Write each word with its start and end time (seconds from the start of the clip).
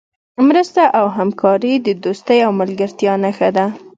مرسته 0.47 0.81
او 0.99 1.05
همکاري 1.17 1.73
د 1.79 1.87
دوستۍ 2.03 2.39
او 2.45 2.51
ملګرتیا 2.61 3.13
نښه 3.23 3.49
ده. 3.57 3.65